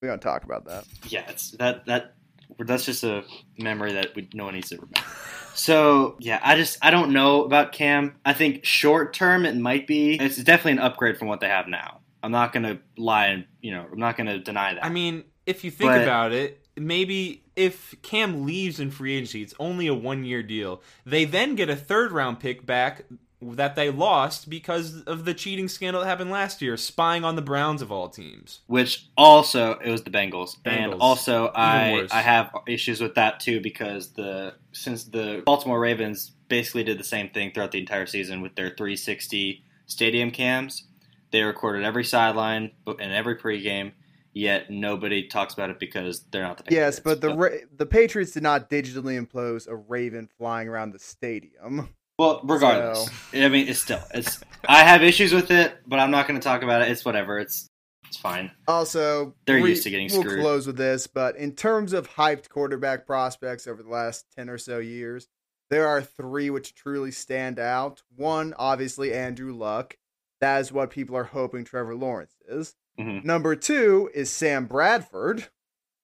We're 0.00 0.08
gonna 0.08 0.18
talk 0.20 0.44
about 0.44 0.64
that. 0.66 0.84
yeah, 1.08 1.24
it's 1.28 1.52
that 1.52 1.86
that 1.86 2.14
that's 2.58 2.84
just 2.84 3.04
a 3.04 3.24
memory 3.58 3.92
that 3.94 4.14
we, 4.14 4.28
no 4.32 4.44
one 4.44 4.54
needs 4.54 4.68
to 4.70 4.76
remember. 4.76 5.00
So 5.54 6.14
yeah, 6.20 6.38
I 6.40 6.54
just 6.54 6.78
I 6.82 6.92
don't 6.92 7.12
know 7.12 7.42
about 7.42 7.72
Cam. 7.72 8.14
I 8.24 8.32
think 8.32 8.64
short 8.64 9.12
term 9.12 9.44
it 9.44 9.56
might 9.56 9.88
be. 9.88 10.14
It's 10.14 10.36
definitely 10.36 10.72
an 10.72 10.78
upgrade 10.78 11.18
from 11.18 11.26
what 11.26 11.40
they 11.40 11.48
have 11.48 11.66
now. 11.66 11.98
I'm 12.22 12.30
not 12.30 12.52
gonna 12.52 12.78
lie 12.96 13.26
and 13.26 13.44
you 13.60 13.72
know 13.72 13.84
I'm 13.90 13.98
not 13.98 14.16
gonna 14.16 14.38
deny 14.38 14.74
that. 14.74 14.84
I 14.84 14.88
mean, 14.88 15.24
if 15.46 15.64
you 15.64 15.72
think 15.72 15.90
But- 15.90 16.02
about 16.04 16.30
it, 16.30 16.64
maybe 16.76 17.42
if 17.56 17.92
Cam 18.02 18.46
leaves 18.46 18.78
in 18.78 18.92
free 18.92 19.14
agency, 19.16 19.42
it's 19.42 19.54
only 19.58 19.88
a 19.88 19.94
one 19.94 20.24
year 20.24 20.44
deal. 20.44 20.80
They 21.04 21.24
then 21.24 21.56
get 21.56 21.68
a 21.68 21.74
third 21.74 22.12
round 22.12 22.38
pick 22.38 22.64
back 22.64 23.02
that 23.40 23.76
they 23.76 23.90
lost 23.90 24.50
because 24.50 25.02
of 25.02 25.24
the 25.24 25.34
cheating 25.34 25.68
scandal 25.68 26.02
that 26.02 26.08
happened 26.08 26.30
last 26.30 26.60
year, 26.60 26.76
spying 26.76 27.24
on 27.24 27.36
the 27.36 27.42
Browns 27.42 27.82
of 27.82 27.92
all 27.92 28.08
teams. 28.08 28.60
Which 28.66 29.08
also 29.16 29.78
it 29.78 29.90
was 29.90 30.02
the 30.02 30.10
Bengals, 30.10 30.56
and 30.64 30.92
Bengals. 30.92 30.98
also 31.00 31.46
I 31.48 31.92
worse. 31.92 32.12
I 32.12 32.20
have 32.20 32.50
issues 32.66 33.00
with 33.00 33.14
that 33.14 33.40
too 33.40 33.60
because 33.60 34.12
the 34.12 34.54
since 34.72 35.04
the 35.04 35.42
Baltimore 35.46 35.78
Ravens 35.78 36.32
basically 36.48 36.84
did 36.84 36.98
the 36.98 37.04
same 37.04 37.28
thing 37.30 37.52
throughout 37.52 37.72
the 37.72 37.78
entire 37.78 38.06
season 38.06 38.40
with 38.40 38.54
their 38.56 38.70
360 38.70 39.62
stadium 39.86 40.30
cams. 40.30 40.84
They 41.30 41.42
recorded 41.42 41.84
every 41.84 42.04
sideline 42.04 42.72
and 42.86 43.12
every 43.12 43.36
pregame, 43.36 43.92
yet 44.32 44.70
nobody 44.70 45.28
talks 45.28 45.52
about 45.52 45.68
it 45.70 45.78
because 45.78 46.24
they're 46.30 46.42
not 46.42 46.56
the 46.56 46.64
Patriots. 46.64 46.96
Yes, 46.96 47.00
but 47.00 47.20
the 47.20 47.36
Ra- 47.36 47.66
the 47.76 47.86
Patriots 47.86 48.32
did 48.32 48.42
not 48.42 48.70
digitally 48.70 49.16
impose 49.16 49.66
a 49.66 49.76
raven 49.76 50.28
flying 50.38 50.68
around 50.68 50.92
the 50.92 50.98
stadium. 50.98 51.90
Well, 52.18 52.40
regardless, 52.44 53.08
I 53.32 53.48
mean, 53.48 53.68
it's 53.68 53.80
still 53.80 54.00
it's. 54.12 54.40
I 54.68 54.82
have 54.82 55.02
issues 55.02 55.32
with 55.32 55.50
it, 55.50 55.76
but 55.86 55.98
I'm 56.00 56.10
not 56.10 56.26
going 56.26 56.38
to 56.38 56.44
talk 56.44 56.62
about 56.62 56.82
it. 56.82 56.88
It's 56.90 57.04
whatever. 57.04 57.38
It's 57.38 57.68
it's 58.06 58.16
fine. 58.16 58.50
Also, 58.66 59.34
They're 59.46 59.60
we- 59.60 59.70
used 59.70 59.84
to 59.84 59.90
getting 59.90 60.08
we'll 60.10 60.22
screwed. 60.22 60.40
close 60.40 60.66
with 60.66 60.76
this, 60.76 61.06
but 61.06 61.36
in 61.36 61.52
terms 61.54 61.92
of 61.92 62.08
hyped 62.10 62.48
quarterback 62.48 63.06
prospects 63.06 63.66
over 63.66 63.82
the 63.82 63.88
last 63.90 64.26
ten 64.36 64.48
or 64.50 64.58
so 64.58 64.78
years, 64.78 65.28
there 65.70 65.86
are 65.86 66.02
three 66.02 66.50
which 66.50 66.74
truly 66.74 67.10
stand 67.12 67.58
out. 67.60 68.02
One, 68.16 68.52
obviously, 68.58 69.12
Andrew 69.12 69.54
Luck. 69.54 69.96
That 70.40 70.60
is 70.60 70.72
what 70.72 70.90
people 70.90 71.16
are 71.16 71.24
hoping 71.24 71.64
Trevor 71.64 71.94
Lawrence 71.94 72.34
is. 72.48 72.74
Mhm. 72.98 73.24
Number 73.24 73.54
two 73.54 74.10
is 74.14 74.30
Sam 74.30 74.66
Bradford, 74.66 75.48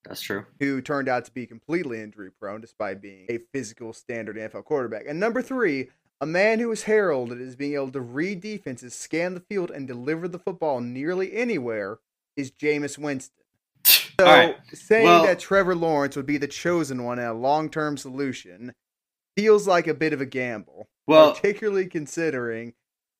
That's 0.04 0.20
true. 0.20 0.44
who 0.60 0.80
turned 0.80 1.08
out 1.08 1.24
to 1.24 1.32
be 1.32 1.46
completely 1.46 2.00
injury 2.00 2.30
prone 2.30 2.60
despite 2.60 3.00
being 3.00 3.26
a 3.28 3.38
physical 3.52 3.92
standard 3.92 4.36
NFL 4.36 4.62
quarterback. 4.64 5.04
And 5.08 5.18
number 5.20 5.40
three, 5.42 5.90
a 6.20 6.26
man 6.26 6.58
who 6.60 6.70
is 6.70 6.84
heralded 6.84 7.40
as 7.40 7.56
being 7.56 7.74
able 7.74 7.90
to 7.92 8.00
read 8.00 8.40
defenses, 8.40 8.94
scan 8.94 9.34
the 9.34 9.40
field, 9.40 9.70
and 9.70 9.86
deliver 9.86 10.28
the 10.28 10.38
football 10.38 10.80
nearly 10.80 11.34
anywhere 11.34 11.98
is 12.36 12.50
Jameis 12.50 12.98
Winston. 12.98 13.34
So 14.20 14.26
right. 14.26 14.56
saying 14.72 15.06
Well- 15.06 15.24
that 15.24 15.40
Trevor 15.40 15.74
Lawrence 15.74 16.14
would 16.14 16.24
be 16.26 16.38
the 16.38 16.46
chosen 16.46 17.02
one 17.02 17.18
and 17.18 17.26
a 17.28 17.32
long 17.34 17.68
term 17.68 17.96
solution 17.96 18.72
feels 19.36 19.66
like 19.66 19.88
a 19.88 19.94
bit 19.94 20.12
of 20.12 20.20
a 20.20 20.26
gamble. 20.26 20.86
Well, 21.08 21.32
particularly 21.34 21.86
considering 21.86 22.74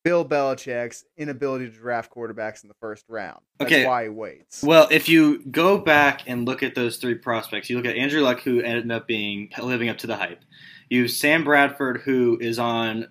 Bill 0.04 0.24
Belichick's 0.24 1.04
inability 1.16 1.70
to 1.70 1.72
draft 1.72 2.12
quarterbacks 2.14 2.62
in 2.62 2.68
the 2.68 2.74
first 2.80 3.06
round. 3.08 3.40
That's 3.58 3.72
Okay. 3.72 3.86
why 3.86 4.04
he 4.04 4.08
waits. 4.10 4.62
Well, 4.62 4.86
if 4.90 5.08
you 5.08 5.42
go 5.46 5.78
back 5.78 6.22
and 6.26 6.44
look 6.46 6.62
at 6.62 6.74
those 6.74 6.98
three 6.98 7.14
prospects, 7.14 7.70
you 7.70 7.76
look 7.76 7.86
at 7.86 7.96
Andrew 7.96 8.20
Luck, 8.20 8.40
who 8.40 8.60
ended 8.60 8.90
up 8.92 9.06
being 9.08 9.50
living 9.60 9.88
up 9.88 9.96
to 9.98 10.06
the 10.06 10.16
hype. 10.16 10.44
You 10.90 11.02
have 11.02 11.10
Sam 11.10 11.42
Bradford, 11.42 12.02
who 12.02 12.38
is 12.40 12.58
on 12.58 13.08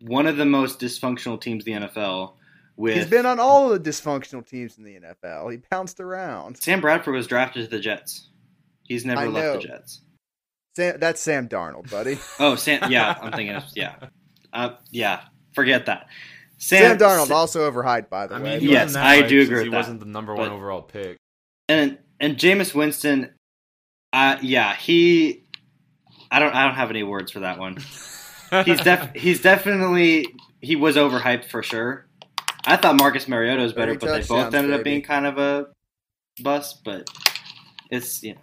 one 0.00 0.26
of 0.26 0.36
the 0.36 0.44
most 0.44 0.78
dysfunctional 0.78 1.40
teams 1.40 1.66
in 1.66 1.80
the 1.80 1.86
NFL. 1.88 2.34
With 2.76 2.94
He's 2.94 3.06
been 3.06 3.26
on 3.26 3.40
all 3.40 3.72
of 3.72 3.82
the 3.82 3.90
dysfunctional 3.90 4.46
teams 4.46 4.78
in 4.78 4.84
the 4.84 5.00
NFL. 5.00 5.50
He 5.50 5.58
bounced 5.70 5.98
around. 5.98 6.58
Sam 6.58 6.80
Bradford 6.80 7.14
was 7.14 7.26
drafted 7.26 7.64
to 7.64 7.70
the 7.76 7.80
Jets. 7.82 8.28
He's 8.84 9.04
never 9.04 9.22
I 9.22 9.26
left 9.26 9.46
know. 9.46 9.52
the 9.60 9.66
Jets. 9.66 10.02
Sam, 10.76 11.00
that's 11.00 11.20
Sam 11.20 11.48
Darnold, 11.48 11.90
buddy. 11.90 12.18
Oh, 12.38 12.54
Sam. 12.54 12.90
Yeah, 12.92 13.16
I'm 13.20 13.32
thinking. 13.32 13.56
Of, 13.56 13.64
yeah, 13.74 13.94
uh, 14.52 14.74
yeah. 14.90 15.22
Forget 15.54 15.86
that. 15.86 16.06
Sam, 16.58 16.96
Darnold 16.98 17.30
also 17.30 17.70
overhyped, 17.70 18.08
by 18.08 18.26
the 18.26 18.36
I 18.36 18.40
way. 18.40 18.58
mean, 18.58 18.68
Yes, 18.70 18.94
I 18.96 19.22
hyped 19.22 19.28
do 19.28 19.40
since 19.40 19.50
agree 19.50 19.64
He 19.64 19.70
that. 19.70 19.76
wasn't 19.76 20.00
the 20.00 20.06
number 20.06 20.34
one 20.34 20.48
But- 20.48 20.54
overall 20.54 20.82
pick. 20.82 21.16
and 21.68 21.98
and 22.20 22.36
Jameis 22.36 22.74
Winston. 22.74 23.30
Uh, 24.12 24.38
yeah, 24.40 24.74
he. 24.74 25.44
I 26.30 26.38
don't. 26.38 26.54
I 26.54 26.64
don't 26.64 26.74
have 26.74 26.90
any 26.90 27.02
words 27.02 27.30
for 27.30 27.40
that 27.40 27.58
one. 27.58 27.76
he's 28.64 28.80
def 28.80 29.10
he's 29.14 29.42
definitely 29.42 30.26
he 30.62 30.76
was 30.76 30.96
overhyped 30.96 31.44
for 31.44 31.62
sure. 31.62 32.06
I 32.64 32.76
thought 32.76 32.96
Marcus 32.96 33.28
Mariota 33.28 33.62
was 33.62 33.72
better, 33.74 33.94
but 33.94 34.00
they 34.06 34.06
both 34.20 34.28
touchdowns, 34.28 34.54
ended 34.54 34.72
up 34.72 34.82
being 34.84 35.02
kind 35.02 35.26
of 35.26 35.38
a 35.38 35.66
bust. 36.42 36.82
But 36.84 37.06
it's 37.90 38.22
you 38.22 38.34
know, 38.34 38.40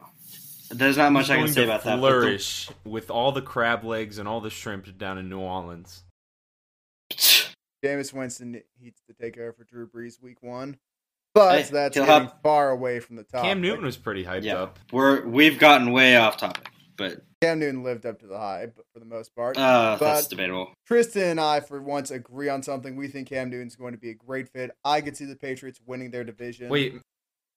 there's 0.70 0.98
not 0.98 1.12
much 1.12 1.30
I 1.32 1.38
can 1.38 1.48
say 1.48 1.62
to 1.62 1.64
about 1.64 1.84
that. 1.86 1.98
Flourish 1.98 2.70
with 2.86 3.10
all 3.10 3.32
the 3.32 3.42
crab 3.42 3.84
legs 3.84 4.20
and 4.20 4.28
all 4.28 4.40
the 4.42 4.50
shrimp 4.52 4.98
down 4.98 5.18
in 5.18 5.30
New 5.30 5.40
Orleans. 5.40 6.04
Jameis 7.84 8.14
Winston 8.14 8.62
needs 8.82 9.02
to 9.08 9.14
take 9.14 9.38
over 9.38 9.52
for 9.54 9.64
Drew 9.66 9.88
Brees 9.88 10.22
week 10.22 10.42
one. 10.42 10.78
But 11.34 11.64
Hey, 11.64 11.70
that's 11.72 11.96
he'll 11.96 12.06
getting 12.06 12.28
have- 12.28 12.42
far 12.44 12.70
away 12.70 13.00
from 13.00 13.16
the 13.16 13.24
top. 13.24 13.44
Cam 13.44 13.60
Newton 13.60 13.84
was 13.86 13.98
pretty 13.98 14.24
hyped 14.24 14.44
yeah, 14.44 14.56
up. 14.64 14.80
we're 14.92 15.26
we've 15.26 15.58
gotten 15.60 15.92
way 15.92 16.16
off 16.16 16.38
topic, 16.38 16.70
but 16.96 17.24
Cam 17.42 17.58
Newton 17.60 17.84
lived 17.84 18.06
up 18.06 18.20
to 18.20 18.28
the 18.28 18.38
hype 18.38 18.80
for 18.94 19.00
the 19.00 19.06
most 19.06 19.36
part. 19.36 19.58
uh, 19.58 19.98
But- 20.00 20.14
that's 20.16 20.28
debatable. 20.28 20.74
Tristan 20.86 21.24
and 21.32 21.40
I, 21.42 21.60
for 21.60 21.82
once, 21.82 22.12
agree 22.12 22.50
on 22.50 22.62
something. 22.62 22.96
We 22.96 23.08
think 23.08 23.30
Cam 23.30 23.50
Newton's 23.50 23.76
going 23.76 23.94
to 23.94 24.00
be 24.00 24.12
a 24.12 24.14
great 24.14 24.48
fit. 24.50 24.72
I 24.86 25.02
could 25.02 25.18
see 25.18 25.26
the 25.26 25.36
Patriots 25.36 25.82
winning 25.86 26.12
their 26.12 26.24
division. 26.24 26.70
Wait, 26.70 27.02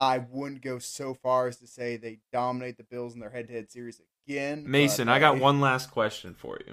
I 0.01 0.19
wouldn't 0.19 0.63
go 0.63 0.79
so 0.79 1.13
far 1.15 1.47
as 1.47 1.59
to 1.59 1.67
say 1.67 1.97
they 1.99 2.19
dominate 2.33 2.79
the 2.79 2.85
Bills 2.85 3.13
in 3.15 3.21
their 3.21 3.31
head-to-head 3.31 3.71
series 3.71 4.01
again. 4.27 4.65
Mason, 4.67 5.09
I 5.09 5.19
got 5.19 5.39
one 5.39 5.61
last 5.61 5.91
question 5.91 6.35
for 6.35 6.59
you. 6.67 6.73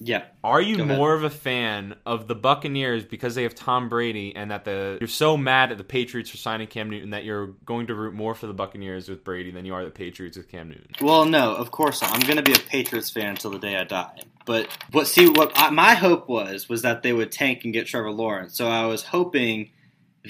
Yeah, 0.00 0.24
Are 0.44 0.60
you 0.60 0.84
more 0.84 1.12
of 1.12 1.24
a 1.24 1.30
fan 1.30 1.96
of 2.06 2.28
the 2.28 2.36
Buccaneers 2.36 3.04
because 3.04 3.34
they 3.34 3.42
have 3.42 3.56
Tom 3.56 3.88
Brady 3.88 4.34
and 4.36 4.52
that 4.52 4.64
the 4.64 4.96
you're 5.00 5.08
so 5.08 5.36
mad 5.36 5.72
at 5.72 5.78
the 5.78 5.82
Patriots 5.84 6.30
for 6.30 6.36
signing 6.36 6.68
Cam 6.68 6.88
Newton 6.88 7.10
that 7.10 7.24
you're 7.24 7.48
going 7.64 7.88
to 7.88 7.96
root 7.96 8.14
more 8.14 8.36
for 8.36 8.46
the 8.46 8.52
Buccaneers 8.52 9.08
with 9.08 9.24
Brady 9.24 9.50
than 9.50 9.64
you 9.64 9.74
are 9.74 9.84
the 9.84 9.90
Patriots 9.90 10.36
with 10.36 10.48
Cam 10.48 10.68
Newton? 10.68 10.86
Well, 11.00 11.24
no, 11.24 11.52
of 11.52 11.72
course 11.72 12.00
not. 12.00 12.12
I'm 12.12 12.20
going 12.20 12.36
to 12.36 12.42
be 12.42 12.52
a 12.52 12.58
Patriots 12.58 13.10
fan 13.10 13.30
until 13.30 13.50
the 13.50 13.58
day 13.58 13.76
I 13.76 13.82
die. 13.82 14.22
But 14.46 14.68
what? 14.92 15.08
See, 15.08 15.28
what 15.28 15.50
I, 15.56 15.70
my 15.70 15.94
hope 15.94 16.28
was 16.28 16.68
was 16.68 16.82
that 16.82 17.02
they 17.02 17.12
would 17.12 17.32
tank 17.32 17.64
and 17.64 17.72
get 17.72 17.88
Trevor 17.88 18.12
Lawrence. 18.12 18.56
So 18.56 18.68
I 18.68 18.86
was 18.86 19.02
hoping 19.02 19.70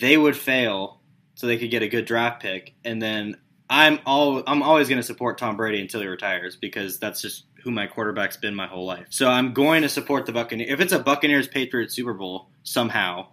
they 0.01 0.17
would 0.17 0.37
fail 0.37 1.01
so 1.35 1.47
they 1.47 1.59
could 1.59 1.71
get 1.71 1.83
a 1.83 1.89
good 1.89 2.07
draft 2.07 2.41
pick, 2.41 2.75
and 2.85 3.03
then 3.03 3.37
I'm 3.69 4.01
all 4.07 4.43
I'm 4.47 4.63
always 4.63 4.89
going 4.89 4.99
to 4.99 5.07
support 5.07 5.37
Tom 5.39 5.57
Brady 5.57 5.81
until 5.81 6.01
he 6.01 6.07
retires 6.07 6.57
because 6.57 6.99
that's 6.99 7.21
just 7.21 7.45
who 7.63 7.71
my 7.71 7.87
quarterback's 7.87 8.37
been 8.37 8.55
my 8.55 8.67
whole 8.67 8.87
life. 8.87 9.07
So 9.11 9.29
I'm 9.29 9.53
going 9.53 9.83
to 9.83 9.89
support 9.89 10.27
the 10.27 10.33
Buccaneers. 10.33 10.71
If 10.71 10.81
it's 10.81 10.93
a 10.93 10.99
Buccaneers 10.99 11.49
Patriots 11.49 11.95
Super 11.95 12.15
Bowl 12.15 12.49
somehow, 12.63 13.29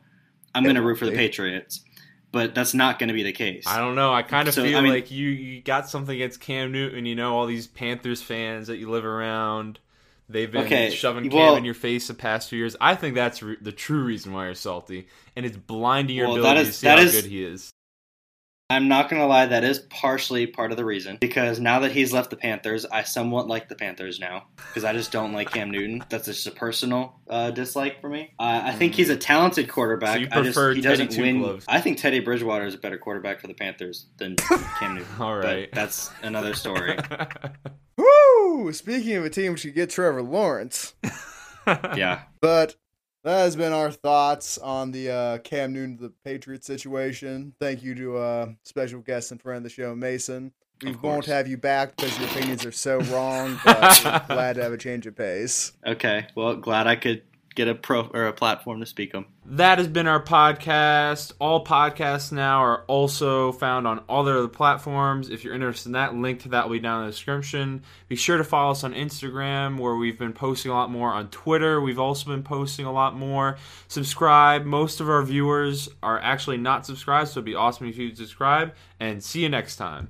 I'm 0.54 0.64
going 0.64 0.76
to 0.76 0.82
root 0.82 0.98
for 0.98 1.06
the. 1.06 1.12
Patriots. 1.12 1.82
But 2.32 2.54
that's 2.54 2.74
not 2.74 3.00
going 3.00 3.08
to 3.08 3.14
be 3.14 3.24
the 3.24 3.32
case. 3.32 3.64
I 3.66 3.78
don't 3.80 3.96
know. 3.96 4.14
I 4.14 4.22
kind 4.22 4.50
of 4.50 4.54
So, 4.54 4.64
feel 4.64 4.78
I 4.78 4.82
mean- 4.82 4.92
like 4.92 5.10
you, 5.10 5.30
you 5.30 5.62
got 5.62 5.90
something 5.90 6.14
against 6.14 6.42
Cam 6.42 6.72
Newton. 6.74 7.06
You 7.06 7.16
know, 7.16 7.34
all 7.38 7.46
these 7.46 7.66
Panthers 7.68 8.22
fans 8.22 8.68
that 8.68 8.78
you 8.78 8.90
live 8.90 9.06
around. 9.06 9.80
They've 10.28 10.52
been 10.52 10.66
Okay, 10.66 10.90
shoving 10.90 11.30
Cam 11.30 11.40
well- 11.40 11.56
in 11.56 11.64
your 11.64 11.76
face 11.76 12.08
the 12.08 12.14
past 12.14 12.50
few 12.50 12.60
years. 12.60 12.76
I 12.82 12.96
think 12.96 13.16
that's 13.16 13.42
re- 13.44 13.58
the 13.62 13.72
true 13.72 14.04
reason 14.04 14.34
why 14.34 14.46
you're 14.46 14.56
salty, 14.56 15.08
and 15.36 15.46
it's 15.46 15.56
blinding 15.56 16.18
your 16.18 16.28
Well, 16.28 16.38
ability 16.40 16.60
that 16.62 16.66
to 16.66 16.74
see 16.74 16.88
how 16.88 16.98
is- 16.98 17.12
good 17.14 17.26
he 17.30 17.44
is. 17.44 17.72
I'm 18.70 18.88
not 18.88 19.10
gonna 19.10 19.28
lie, 19.28 19.46
that 19.46 19.64
is 19.64 19.80
partially 19.92 20.48
part 20.48 20.72
of 20.72 20.78
the 20.78 20.86
reason 20.86 21.18
because 21.22 21.60
now 21.60 21.80
that 21.82 21.92
he's 21.92 22.12
left 22.12 22.32
the 22.32 22.36
Panthers, 22.36 22.84
I 22.86 23.04
somewhat 23.04 23.48
like 23.48 23.70
the 23.70 23.76
Panthers 23.76 24.20
now 24.20 24.48
because 24.58 24.84
I 24.84 24.92
just 24.94 25.12
don't 25.12 25.34
like 25.34 25.52
Cam 25.52 25.70
Newton. 25.70 26.04
That's 26.10 26.26
just 26.26 26.48
a 26.48 26.52
personal 26.52 27.20
uh, 27.30 27.52
dislike 27.52 28.02
for 28.02 28.10
me. 28.10 28.34
Uh, 28.40 28.62
I 28.66 28.72
think 28.72 28.96
he's 28.96 29.10
a 29.10 29.18
talented 29.18 29.70
quarterback. 29.70 30.16
So 30.16 30.20
you 30.22 30.28
I 30.32 30.42
just, 30.42 30.58
he 30.58 30.82
Teddy 30.82 31.06
doesn't 31.06 31.22
win. 31.22 31.42
Gloves. 31.42 31.66
I 31.68 31.80
think 31.80 32.00
Teddy 32.00 32.22
Bridgewater 32.22 32.66
is 32.66 32.74
a 32.74 32.80
better 32.80 32.98
quarterback 32.98 33.40
for 33.40 33.46
the 33.46 33.54
Panthers 33.54 34.08
than 34.18 34.36
Cam 34.80 34.96
Newton. 34.96 35.08
All 35.20 35.36
right. 35.36 35.70
but 35.72 35.76
that's 35.76 36.10
another 36.24 36.56
story. 36.56 36.98
Woo! 37.98 38.74
Speaking 38.74 39.16
of 39.16 39.26
a 39.26 39.30
team 39.30 39.52
which 39.52 39.62
could 39.62 39.76
get 39.76 39.92
Trevor 39.92 40.24
Lawrence, 40.24 40.96
yeah, 41.68 42.24
but 42.42 42.76
that 43.26 43.40
has 43.40 43.56
been 43.56 43.74
our 43.74 43.92
thoughts 43.92 44.60
on 44.60 44.92
the 44.92 45.10
uh, 45.10 45.38
Cam 45.40 45.74
Newton 45.74 45.98
to 45.98 46.04
the 46.04 46.14
Patriots 46.24 46.68
situation. 46.68 47.54
Thank 47.60 47.84
you 47.84 47.96
to 47.96 48.18
uh, 48.18 48.48
special 48.64 49.02
guest 49.02 49.32
and 49.32 49.42
friend 49.42 49.58
of 49.58 49.64
the 49.64 49.70
show, 49.70 49.96
Mason. 49.96 50.54
We 50.84 50.92
won't 50.92 51.26
have 51.26 51.48
you 51.48 51.58
back 51.58 51.96
because 51.96 52.18
your 52.20 52.30
opinions 52.30 52.66
are 52.66 52.72
so 52.72 53.00
wrong, 53.02 53.60
but 53.66 54.28
glad 54.28 54.58
to 54.58 54.64
have 54.64 54.74
a 54.74 54.78
change 54.78 55.08
of 55.08 55.16
pace. 55.16 55.72
okay. 55.86 56.28
Well, 56.36 56.56
glad 56.56 56.86
I 56.86 56.96
could 56.96 57.24
get 57.56 57.68
a 57.68 57.74
pro 57.76 58.08
or 58.14 58.26
a 58.26 58.34
platform 58.34 58.80
to 58.82 58.86
speak 58.86 59.14
them. 59.14 59.26
That 59.46 59.78
has 59.78 59.88
been 59.88 60.08
our 60.08 60.22
podcast. 60.22 61.34
All 61.40 61.64
podcasts 61.64 62.32
now 62.32 62.60
are 62.60 62.84
also 62.88 63.52
found 63.54 63.88
on 63.88 64.00
all 64.10 64.24
their 64.24 64.38
other 64.38 64.48
platforms. 64.48 65.30
If 65.30 65.44
you're 65.44 65.54
interested 65.54 65.90
in 65.90 65.94
that, 65.94 66.16
link 66.16 66.42
to 66.42 66.50
that 66.50 66.66
will 66.66 66.74
be 66.74 66.80
down 66.80 67.02
in 67.02 67.06
the 67.08 67.12
description. 67.12 67.84
Be 68.08 68.16
sure 68.16 68.38
to 68.38 68.44
follow 68.44 68.72
us 68.72 68.84
on 68.84 68.94
Instagram, 68.94 69.80
where 69.80 69.96
we've 69.96 70.20
been 70.20 70.34
posting 70.34 70.72
a 70.72 70.74
lot 70.74 70.90
more. 70.90 71.14
On 71.14 71.30
Twitter, 71.30 71.80
we've 71.80 72.00
also 72.00 72.30
been 72.30 72.44
posting 72.44 72.86
a 72.86 72.92
lot 72.92 73.16
more. 73.16 73.58
Subscribe. 73.88 74.66
Most 74.66 75.00
of 75.00 75.10
our 75.10 75.24
viewers 75.24 75.90
are 76.04 76.20
actually 76.20 76.58
not 76.58 76.86
subscribed, 76.86 77.30
so 77.30 77.40
it'd 77.40 77.46
be 77.46 77.56
awesome 77.56 77.88
if 77.88 77.98
you'd 77.98 78.18
subscribe. 78.18 78.74
And 79.00 79.24
see 79.24 79.42
you 79.42 79.50
next 79.50 79.76
time. 79.76 80.10